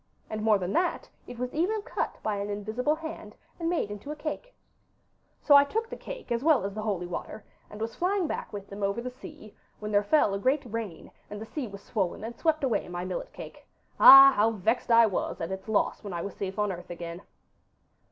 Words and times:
And 0.31 0.41
more 0.41 0.57
than 0.57 0.73
that, 0.73 1.07
it 1.27 1.37
was 1.37 1.53
even 1.53 1.83
cut 1.83 2.17
by 2.23 2.37
an 2.37 2.49
invisible 2.49 2.95
hand, 2.95 3.35
and 3.59 3.69
made 3.69 3.91
into 3.91 4.09
a 4.09 4.15
cake. 4.15 4.55
'So 5.43 5.55
I 5.55 5.63
took 5.63 5.87
the 5.91 5.95
cake 5.95 6.31
as 6.31 6.43
well 6.43 6.65
as 6.65 6.73
the 6.73 6.81
holy 6.81 7.05
water, 7.05 7.45
and 7.69 7.79
was 7.79 7.95
flying 7.95 8.25
back 8.25 8.51
with 8.51 8.67
them 8.71 8.81
over 8.81 8.99
the 8.99 9.11
sea, 9.11 9.53
when 9.77 9.91
there 9.91 10.01
fell 10.01 10.33
a 10.33 10.39
great 10.39 10.63
rain, 10.65 11.11
and 11.29 11.39
the 11.39 11.45
sea 11.45 11.67
was 11.67 11.83
swollen, 11.83 12.23
and 12.23 12.35
swept 12.35 12.63
away 12.63 12.87
my 12.87 13.05
millet 13.05 13.31
cake. 13.31 13.67
Ah, 13.99 14.33
how 14.35 14.49
vexed 14.49 14.89
I 14.89 15.05
was 15.05 15.39
at 15.39 15.51
its 15.51 15.69
loss 15.69 16.03
when 16.03 16.13
I 16.13 16.23
was 16.23 16.33
safe 16.35 16.57
on 16.57 16.71
earth 16.71 16.89
again. 16.89 17.21